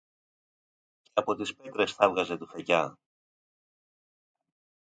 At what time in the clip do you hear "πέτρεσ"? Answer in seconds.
1.55-1.91